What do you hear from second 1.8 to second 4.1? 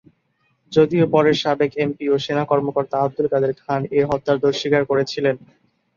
MP ও সেনা কর্মকর্তা আব্দুল কাদের খান এ